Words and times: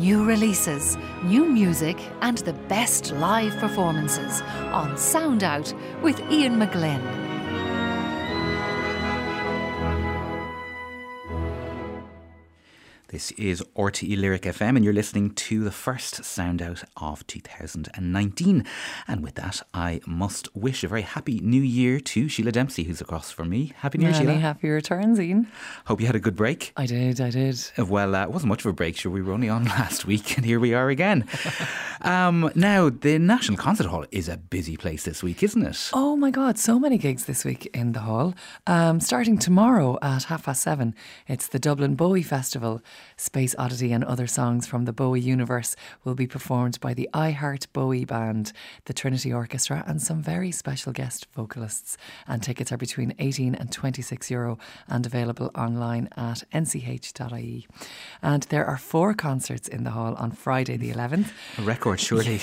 New 0.00 0.24
releases, 0.24 0.96
new 1.24 1.44
music, 1.44 2.00
and 2.22 2.38
the 2.38 2.54
best 2.70 3.12
live 3.12 3.54
performances 3.58 4.40
on 4.72 4.96
Sound 4.96 5.44
Out 5.44 5.74
with 6.00 6.18
Ian 6.32 6.58
McGlynn. 6.58 7.29
This 13.10 13.32
is 13.32 13.60
RTE 13.76 14.16
Lyric 14.20 14.42
FM, 14.42 14.76
and 14.76 14.84
you're 14.84 14.94
listening 14.94 15.30
to 15.30 15.64
the 15.64 15.72
first 15.72 16.24
sound 16.24 16.62
out 16.62 16.84
of 16.96 17.26
2019. 17.26 18.64
And 19.08 19.24
with 19.24 19.34
that, 19.34 19.62
I 19.74 20.00
must 20.06 20.54
wish 20.54 20.84
a 20.84 20.88
very 20.88 21.02
happy 21.02 21.40
new 21.40 21.60
year 21.60 21.98
to 21.98 22.26
Sheelagh 22.26 22.52
Dempsey, 22.52 22.84
who's 22.84 23.00
across 23.00 23.32
from 23.32 23.48
me. 23.48 23.72
Happy 23.78 23.98
New 23.98 24.04
Year, 24.04 24.14
Sheelagh. 24.14 24.38
happy 24.38 24.68
returns, 24.68 25.18
Ian. 25.18 25.48
Hope 25.86 26.00
you 26.00 26.06
had 26.06 26.14
a 26.14 26.20
good 26.20 26.36
break. 26.36 26.72
I 26.76 26.86
did, 26.86 27.20
I 27.20 27.30
did. 27.30 27.60
Well, 27.78 28.14
uh, 28.14 28.22
it 28.22 28.30
wasn't 28.30 28.50
much 28.50 28.64
of 28.64 28.70
a 28.70 28.74
break, 28.74 28.96
sure. 28.96 29.10
We 29.10 29.22
were 29.22 29.32
only 29.32 29.48
on 29.48 29.64
last 29.80 30.06
week, 30.06 30.36
and 30.36 30.46
here 30.46 30.60
we 30.60 30.72
are 30.72 30.88
again. 30.88 31.24
Um, 32.02 32.50
now, 32.54 32.88
the 32.88 33.18
National 33.18 33.58
Concert 33.58 33.86
Hall 33.86 34.04
is 34.10 34.28
a 34.28 34.36
busy 34.36 34.76
place 34.76 35.04
this 35.04 35.22
week, 35.22 35.42
isn't 35.42 35.64
it? 35.64 35.90
Oh 35.92 36.16
my 36.16 36.30
God, 36.30 36.58
so 36.58 36.78
many 36.78 36.98
gigs 36.98 37.24
this 37.24 37.44
week 37.44 37.66
in 37.74 37.92
the 37.92 38.00
hall. 38.00 38.34
Um, 38.66 39.00
starting 39.00 39.38
tomorrow 39.38 39.98
at 40.00 40.24
half 40.24 40.44
past 40.44 40.62
seven, 40.62 40.94
it's 41.28 41.48
the 41.48 41.58
Dublin 41.58 41.96
Bowie 41.96 42.22
Festival. 42.22 42.80
Space 43.16 43.54
Oddity 43.58 43.92
and 43.92 44.04
other 44.04 44.26
songs 44.26 44.66
from 44.66 44.84
the 44.84 44.92
Bowie 44.92 45.20
universe 45.20 45.76
will 46.04 46.14
be 46.14 46.26
performed 46.26 46.80
by 46.80 46.94
the 46.94 47.08
I 47.12 47.32
Heart 47.32 47.66
Bowie 47.72 48.04
Band, 48.04 48.52
the 48.84 48.94
Trinity 48.94 49.32
Orchestra, 49.32 49.84
and 49.86 50.00
some 50.00 50.22
very 50.22 50.52
special 50.52 50.92
guest 50.92 51.26
vocalists. 51.34 51.98
And 52.26 52.42
tickets 52.42 52.72
are 52.72 52.78
between 52.78 53.14
18 53.18 53.54
and 53.54 53.72
26 53.72 54.30
euro 54.30 54.58
and 54.88 55.04
available 55.04 55.50
online 55.54 56.08
at 56.16 56.44
nch.ie. 56.52 57.66
And 58.22 58.42
there 58.44 58.64
are 58.64 58.78
four 58.78 59.14
concerts 59.14 59.68
in 59.68 59.84
the 59.84 59.90
hall 59.90 60.14
on 60.14 60.30
Friday 60.30 60.76
the 60.76 60.92
11th. 60.92 61.32
A 61.58 61.62
record, 61.62 61.89
surely. 61.96 62.40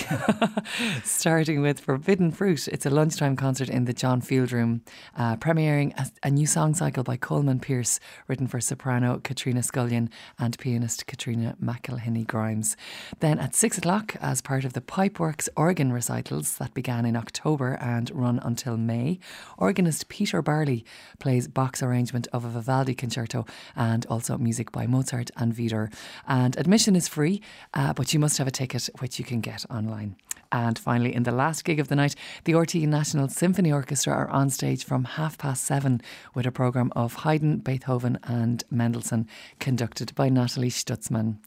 starting 1.04 1.62
with 1.62 1.80
Forbidden 1.80 2.32
Fruit. 2.32 2.68
It's 2.68 2.86
a 2.86 2.90
lunchtime 2.90 3.36
concert 3.36 3.70
in 3.70 3.86
the 3.86 3.94
John 3.94 4.22
Field 4.22 4.52
Room, 4.52 4.82
uh, 5.16 5.36
premiering 5.38 5.98
a, 5.98 6.10
a 6.28 6.32
new 6.32 6.46
song 6.46 6.74
cycle 6.74 7.04
by 7.04 7.18
Colman 7.18 7.60
Pearce, 7.60 8.00
written 8.28 8.48
for 8.48 8.60
soprano 8.60 9.20
Katrina 9.24 9.62
Scullion 9.62 10.10
and 10.38 10.58
pianist 10.58 11.08
Katrina 11.08 11.56
McElhinney 11.64 12.26
Grimes. 12.26 12.76
Then 13.20 13.40
at 13.40 13.56
six 13.56 13.78
o'clock, 13.78 14.16
as 14.22 14.42
part 14.42 14.66
of 14.66 14.74
the 14.74 14.82
Pipeworks 14.82 15.50
organ 15.56 15.92
recitals 15.92 16.58
that 16.58 16.74
began 16.74 17.06
in 17.06 17.16
October 17.16 17.74
and 17.82 18.12
run 18.12 18.40
until 18.44 18.78
May, 18.78 19.20
organist 19.58 20.10
Peter 20.10 20.42
Barley 20.42 20.86
plays 21.20 21.48
Bach's 21.48 21.84
arrangement 21.84 22.28
of 22.34 22.46
a 22.46 22.50
Vivaldi 22.50 22.96
concerto 22.96 23.46
and 23.76 24.06
also 24.08 24.38
music 24.38 24.72
by 24.72 24.88
Mozart 24.88 25.32
and 25.38 25.54
Widor. 25.56 25.92
And 26.28 26.58
admission 26.58 26.96
is 26.96 27.08
free, 27.08 27.42
uh, 27.74 27.94
but 27.94 28.14
you 28.14 28.20
must 28.20 28.38
have 28.38 28.48
a 28.48 28.52
ticket, 28.52 28.90
which 29.00 29.20
you 29.20 29.26
can 29.26 29.37
get 29.42 29.66
online. 29.70 30.16
And 30.52 30.78
finally, 30.78 31.14
in 31.14 31.24
the 31.24 31.32
last 31.32 31.64
gig 31.66 31.80
of 31.80 31.88
the 31.88 31.96
night, 31.96 32.16
the 32.46 32.54
RTE 32.54 32.88
National 32.88 33.28
Symphony 33.28 33.72
Orchestra 33.72 34.14
are 34.14 34.30
on 34.30 34.50
stage 34.50 34.84
from 34.86 35.04
half 35.04 35.38
past 35.38 35.64
seven 35.64 36.02
with 36.34 36.46
a 36.46 36.52
programme 36.52 36.92
of 36.96 37.16
Haydn, 37.16 37.58
Beethoven, 37.58 38.20
and 38.24 38.64
Mendelssohn, 38.70 39.28
conducted 39.60 40.14
by 40.16 40.30
Nathalie 40.30 40.70
Stutzmann. 40.70 41.38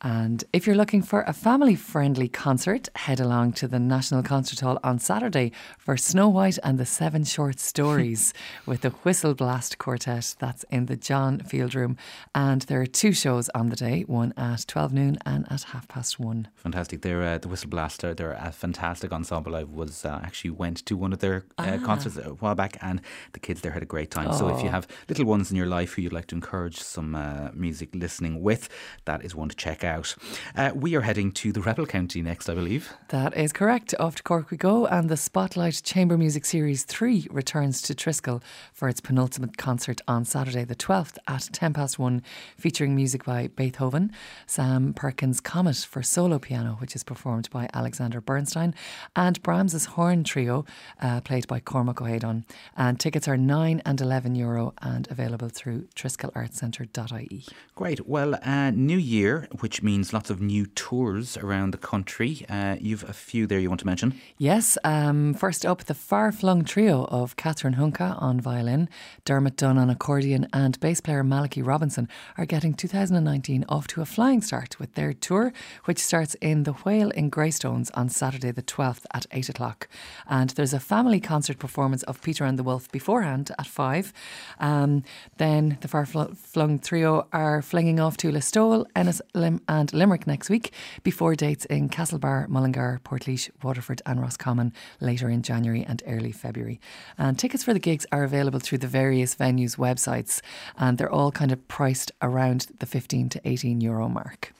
And 0.00 0.44
if 0.52 0.66
you're 0.66 0.76
looking 0.76 1.02
for 1.02 1.22
a 1.22 1.32
family 1.32 1.74
friendly 1.74 2.28
concert, 2.28 2.88
head 2.96 3.20
along 3.20 3.52
to 3.54 3.68
the 3.68 3.78
National 3.78 4.22
Concert 4.22 4.60
Hall 4.60 4.78
on 4.82 4.98
Saturday 4.98 5.52
for 5.78 5.96
Snow 5.96 6.28
White 6.28 6.58
and 6.62 6.78
the 6.78 6.86
Seven 6.86 7.24
Short 7.24 7.60
Stories 7.60 8.32
with 8.66 8.82
the 8.82 8.90
Whistleblast 8.90 9.78
Quartet. 9.78 10.36
That's 10.38 10.64
in 10.70 10.86
the 10.86 10.96
John 10.96 11.40
Field 11.40 11.74
Room. 11.74 11.96
And 12.34 12.62
there 12.62 12.80
are 12.80 12.86
two 12.86 13.12
shows 13.12 13.48
on 13.50 13.68
the 13.68 13.76
day 13.76 14.02
one 14.06 14.32
at 14.36 14.66
12 14.66 14.92
noon 14.92 15.18
and 15.26 15.50
at 15.50 15.62
half 15.64 15.88
past 15.88 16.18
one. 16.18 16.48
Fantastic. 16.54 17.02
They're 17.02 17.22
uh, 17.22 17.38
the 17.38 17.48
Whistle 17.48 17.70
Blaster. 17.70 18.14
They're 18.14 18.34
a 18.50 18.52
fantastic 18.52 19.10
ensemble. 19.12 19.54
I 19.56 19.64
was 19.64 20.04
uh, 20.04 20.20
actually 20.22 20.50
went 20.50 20.78
to 20.86 20.96
one 21.04 21.12
of 21.12 21.20
their 21.20 21.38
uh, 21.58 21.78
concerts 21.84 22.16
a 22.18 22.30
while 22.42 22.54
back, 22.54 22.76
and 22.82 23.00
the 23.32 23.40
kids 23.40 23.60
there 23.62 23.72
had 23.72 23.82
a 23.82 23.86
great 23.94 24.10
time. 24.10 24.32
So 24.32 24.48
if 24.54 24.60
you 24.62 24.68
Oh. 24.68 24.72
have 24.78 24.86
little 25.08 25.24
ones 25.24 25.50
in 25.50 25.56
your 25.56 25.66
life 25.78 25.90
who 25.94 26.02
you'd 26.02 26.12
like 26.12 26.26
to 26.28 26.34
encourage 26.34 26.78
some 26.80 27.14
uh, 27.14 27.48
music 27.54 27.88
listening 27.94 28.34
with, 28.42 28.68
that 29.04 29.24
is 29.24 29.34
one 29.34 29.48
to 29.48 29.56
check 29.56 29.84
out. 29.84 30.14
Uh, 30.56 30.70
we 30.74 30.94
are 30.96 31.00
heading 31.02 31.32
to 31.32 31.52
the 31.52 31.60
Rebel 31.60 31.86
County 31.86 32.20
next, 32.22 32.48
I 32.48 32.54
believe. 32.54 32.92
That 33.08 33.36
is 33.36 33.52
correct. 33.52 33.94
Off 34.00 34.14
to 34.16 34.22
Cork 34.22 34.50
we 34.50 34.56
go, 34.56 34.86
and 34.86 35.08
the 35.08 35.16
Spotlight 35.16 35.80
Chamber 35.84 36.16
Music 36.18 36.44
Series 36.44 36.84
3 36.84 37.26
returns 37.30 37.80
to 37.82 37.94
Triskel 37.94 38.42
for 38.72 38.88
its 38.88 39.00
penultimate 39.00 39.56
concert 39.56 40.00
on 40.08 40.24
Saturday, 40.24 40.64
the 40.64 40.74
12th 40.76 41.16
at 41.28 41.48
10 41.52 41.72
past 41.72 41.98
1, 41.98 42.22
featuring 42.56 42.94
music 42.96 43.24
by 43.24 43.48
Beethoven, 43.48 44.10
Sam 44.46 44.92
Perkin's 44.94 45.40
Comet 45.40 45.76
for 45.76 46.02
solo 46.02 46.38
piano, 46.38 46.76
which 46.80 46.96
is 46.96 47.04
performed 47.04 47.48
by 47.50 47.68
Alexander 47.74 48.20
Bernstein, 48.40 48.74
and 49.14 49.42
Brahms's 49.42 49.84
Horn 49.84 50.24
Trio, 50.24 50.64
uh, 51.02 51.20
played 51.20 51.46
by 51.46 51.60
Cormac 51.60 52.00
O'Haydon. 52.00 52.46
And 52.74 52.98
tickets 52.98 53.28
are 53.28 53.36
9 53.36 53.82
and 53.84 54.00
11 54.00 54.34
euro 54.34 54.72
and 54.80 55.06
available 55.10 55.50
through 55.50 55.88
triskelartcentre.ie. 55.94 57.44
Great. 57.74 58.08
Well, 58.08 58.38
uh, 58.42 58.70
new 58.70 58.96
year, 58.96 59.46
which 59.60 59.82
means 59.82 60.14
lots 60.14 60.30
of 60.30 60.40
new 60.40 60.64
tours 60.64 61.36
around 61.36 61.72
the 61.72 61.78
country. 61.78 62.46
Uh, 62.48 62.76
you've 62.80 63.06
a 63.06 63.12
few 63.12 63.46
there 63.46 63.58
you 63.58 63.68
want 63.68 63.80
to 63.80 63.86
mention. 63.86 64.18
Yes, 64.38 64.78
um, 64.84 65.34
first 65.34 65.66
up, 65.66 65.84
the 65.84 65.94
far 65.94 66.32
flung 66.32 66.64
trio 66.64 67.04
of 67.10 67.36
Catherine 67.36 67.74
Hunka 67.74 68.20
on 68.22 68.40
violin, 68.40 68.88
Dermot 69.26 69.56
Dunne 69.56 69.76
on 69.76 69.90
accordion, 69.90 70.48
and 70.54 70.80
bass 70.80 71.02
player 71.02 71.22
Malachy 71.22 71.60
Robinson 71.60 72.08
are 72.38 72.46
getting 72.46 72.72
2019 72.72 73.66
off 73.68 73.86
to 73.88 74.00
a 74.00 74.06
flying 74.06 74.40
start 74.40 74.78
with 74.78 74.94
their 74.94 75.12
tour, 75.12 75.52
which 75.84 75.98
starts 75.98 76.36
in 76.40 76.62
the 76.62 76.72
Whale 76.72 77.10
in 77.10 77.28
Greystones 77.28 77.90
on 77.90 78.08
Saturday, 78.08 78.29
the 78.38 78.62
12th 78.62 79.04
at 79.12 79.26
8 79.30 79.48
o'clock. 79.48 79.88
And 80.28 80.50
there's 80.50 80.74
a 80.74 80.80
family 80.80 81.20
concert 81.20 81.58
performance 81.58 82.02
of 82.04 82.22
Peter 82.22 82.44
and 82.44 82.58
the 82.58 82.62
Wolf 82.62 82.90
beforehand 82.90 83.50
at 83.58 83.66
5. 83.66 84.12
Um, 84.58 85.02
then 85.38 85.78
the 85.80 85.88
far 85.88 86.06
flung 86.06 86.78
trio 86.78 87.26
are 87.32 87.62
flinging 87.62 88.00
off 88.00 88.16
to 88.18 88.30
Listowel, 88.30 88.86
Ennis, 88.94 89.20
Lim- 89.34 89.62
and 89.68 89.92
Limerick 89.92 90.26
next 90.26 90.50
week 90.50 90.72
before 91.02 91.34
dates 91.34 91.64
in 91.66 91.88
Castlebar, 91.88 92.48
Mullingar, 92.48 93.00
Portlaoise, 93.04 93.50
Waterford, 93.62 94.02
and 94.06 94.20
Roscommon 94.20 94.72
later 95.00 95.28
in 95.28 95.42
January 95.42 95.84
and 95.84 96.02
early 96.06 96.32
February. 96.32 96.80
And 97.18 97.38
tickets 97.38 97.64
for 97.64 97.72
the 97.72 97.78
gigs 97.78 98.06
are 98.12 98.24
available 98.24 98.60
through 98.60 98.78
the 98.78 98.86
various 98.86 99.34
venues' 99.34 99.76
websites, 99.76 100.40
and 100.78 100.98
they're 100.98 101.10
all 101.10 101.32
kind 101.32 101.52
of 101.52 101.66
priced 101.68 102.12
around 102.22 102.68
the 102.78 102.86
15 102.86 103.28
to 103.30 103.40
18 103.44 103.80
euro 103.80 104.08
mark. 104.08 104.52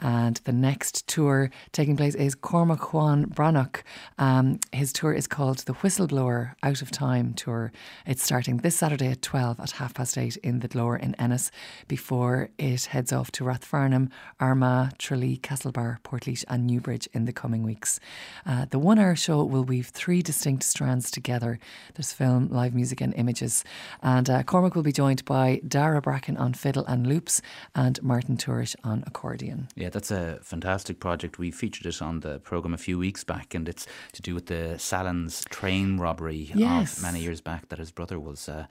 And 0.00 0.36
the 0.44 0.52
next 0.52 1.06
tour 1.06 1.50
taking 1.72 1.96
place 1.96 2.14
is 2.14 2.34
Cormac 2.34 2.92
Juan 2.92 3.26
Breatnach. 3.26 3.82
Um, 4.18 4.60
his 4.72 4.92
tour 4.92 5.12
is 5.12 5.26
called 5.26 5.58
the 5.58 5.74
Whistleblower 5.74 6.54
Out 6.62 6.82
of 6.82 6.90
Time 6.90 7.34
Tour. 7.34 7.72
It's 8.06 8.22
starting 8.22 8.58
this 8.58 8.76
Saturday 8.76 9.08
at 9.08 9.22
12 9.22 9.60
at 9.60 9.70
half 9.72 9.94
past 9.94 10.16
8 10.16 10.36
in 10.38 10.60
the 10.60 10.68
Glór 10.68 11.00
in 11.00 11.14
Ennis 11.16 11.50
before 11.88 12.50
it 12.58 12.86
heads 12.86 13.12
off 13.12 13.30
to 13.32 13.44
Rathfarnham, 13.44 14.10
Armagh, 14.40 14.96
Tralee, 14.98 15.38
Castlebar, 15.38 16.00
Portlaoise, 16.02 16.44
and 16.48 16.66
Newbridge 16.66 17.08
in 17.12 17.24
the 17.24 17.32
coming 17.32 17.62
weeks. 17.62 17.98
Uh, 18.46 18.66
the 18.70 18.78
one 18.78 18.98
hour 18.98 19.16
show 19.16 19.42
will 19.44 19.64
weave 19.64 19.88
three 19.88 20.22
distinct 20.22 20.62
strands 20.62 21.10
together 21.10 21.58
there's 21.94 22.12
film, 22.12 22.48
live 22.48 22.74
music, 22.74 23.00
and 23.00 23.14
images. 23.14 23.64
And 24.02 24.28
uh, 24.30 24.42
Cormac 24.42 24.74
will 24.74 24.82
be 24.82 24.92
joined 24.92 25.24
by 25.24 25.60
Daire 25.66 26.00
Bracken 26.00 26.36
on 26.36 26.54
fiddle 26.54 26.84
and 26.86 27.06
loops 27.06 27.42
and 27.74 28.00
Martin 28.02 28.36
Tourish 28.36 28.76
on 28.84 29.02
accordion. 29.06 29.68
Yeah, 29.74 29.87
that's 29.90 30.10
a 30.10 30.38
fantastic 30.42 31.00
project. 31.00 31.38
We 31.38 31.50
featured 31.50 31.86
it 31.86 32.00
on 32.02 32.20
the 32.20 32.38
programme 32.40 32.74
a 32.74 32.78
few 32.78 32.98
weeks 32.98 33.24
back, 33.24 33.54
and 33.54 33.68
it's 33.68 33.86
to 34.12 34.22
do 34.22 34.34
with 34.34 34.46
the 34.46 34.74
Sallins 34.78 35.48
train 35.48 35.98
robbery 35.98 36.50
Yes. 36.54 36.96
of 36.96 37.02
many 37.02 37.20
years 37.20 37.40
back 37.40 37.68
that 37.68 37.78
his 37.78 37.90
brother 37.90 38.18
was 38.20 38.48
uh, 38.48 38.66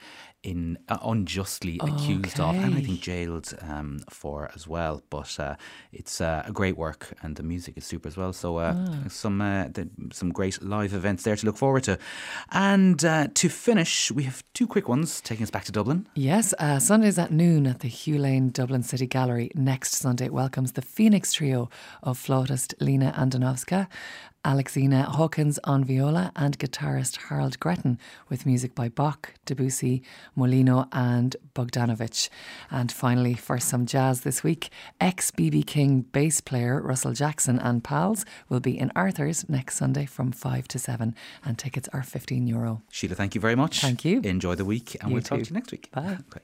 in 0.52 0.78
uh, 0.88 0.98
unjustly 1.04 1.76
accused 1.82 2.40
of, 2.40 2.56
and 2.56 2.74
I 2.80 2.82
think 2.82 3.02
jailed 3.02 3.48
um, 3.70 4.00
for 4.10 4.50
as 4.56 4.68
well. 4.68 5.02
But 5.10 5.32
uh, 5.40 5.56
it's 5.92 6.22
uh, 6.22 6.44
a 6.48 6.52
great 6.52 6.78
work, 6.78 7.02
and 7.22 7.36
the 7.36 7.44
music 7.44 7.78
is 7.78 7.86
super 7.86 8.08
as 8.08 8.16
well. 8.18 8.34
So 8.34 8.58
uh, 8.58 8.74
Ah. 8.78 9.08
some 9.10 9.42
uh, 9.42 9.66
the, 9.76 9.84
some 10.14 10.32
great 10.32 10.56
live 10.62 10.94
events 10.94 11.24
there 11.24 11.36
to 11.36 11.46
look 11.46 11.58
forward 11.58 11.84
to. 11.84 11.98
And 12.52 13.04
uh, 13.04 13.28
to 13.42 13.50
finish, 13.50 14.12
we 14.12 14.24
have 14.24 14.42
two 14.54 14.68
quick 14.68 14.88
ones 14.90 15.22
taking 15.22 15.44
us 15.44 15.52
back 15.52 15.66
to 15.66 15.72
Dublin. 15.72 16.06
Yes, 16.16 16.54
uh, 16.60 16.80
Sundays 16.80 17.18
at 17.20 17.32
noon 17.32 17.68
at 17.68 17.80
the 17.80 17.90
Hugh 17.90 18.18
Lane 18.20 18.50
Dublin 18.52 18.84
City 18.84 19.08
Gallery. 19.08 19.50
Next 19.56 19.96
Sunday 19.96 20.30
welcomes 20.30 20.72
the 20.72 20.82
Phoenix 20.82 21.34
Trio 21.34 21.70
of 22.04 22.18
flautist 22.18 22.74
Lena 22.80 23.12
Andonovska, 23.18 23.88
Alexina 24.48 25.04
Hawkins 25.04 25.60
on 25.66 25.84
viola, 25.84 26.32
and 26.38 26.58
guitarist 26.58 27.28
Harold 27.28 27.60
Gretton 27.60 28.00
with 28.30 28.46
music 28.46 28.74
by 28.74 28.88
Bach, 28.88 29.34
Debussy, 29.46 30.02
Molino, 30.38 30.88
and 30.94 31.36
Bogdanovich. 31.54 32.30
And 32.72 32.90
finally, 32.90 33.34
for 33.34 33.60
some 33.60 33.86
jazz 33.86 34.22
this 34.22 34.44
week, 34.46 34.70
ex 35.02 35.32
BB 35.32 35.68
King 35.68 36.00
bass 36.14 36.40
player 36.40 36.82
Russell 36.82 37.12
Jackson 37.12 37.60
and 37.60 37.84
pals 37.84 38.24
will 38.48 38.62
be 38.62 38.80
in 38.80 38.90
Arthur's 38.96 39.50
next 39.50 39.76
Sunday 39.76 40.06
from 40.06 40.32
5 40.32 40.66
to 40.70 40.80
7, 40.80 41.14
and 41.44 41.60
tickets 41.60 41.90
are 41.92 42.02
15 42.02 42.48
euro. 42.48 42.82
Sheelagh, 42.90 43.18
thank 43.18 43.36
you 43.36 43.42
very 43.42 43.56
much. 43.56 43.82
Thank 43.82 44.06
you. 44.06 44.22
Enjoy 44.22 44.56
the 44.56 44.64
week, 44.64 44.96
and 45.02 45.10
You 45.10 45.16
we'll 45.16 45.24
talk 45.24 45.40
to 45.40 45.46
you 45.46 45.54
next 45.54 45.74
week. 45.74 45.92
Bye. 45.92 46.20
Okay. 46.32 46.40